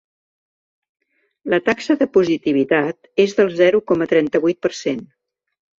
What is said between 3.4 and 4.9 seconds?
del zero coma trenta-vuit per